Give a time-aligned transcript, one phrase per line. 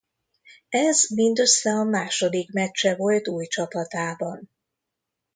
[0.69, 4.49] Ez mindössze a második meccse volt új csapatában.